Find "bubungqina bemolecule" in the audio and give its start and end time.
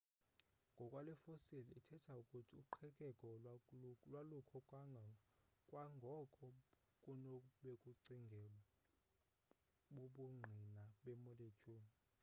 9.93-11.89